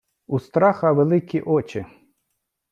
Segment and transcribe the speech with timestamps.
[0.27, 1.85] Устраха великі очи.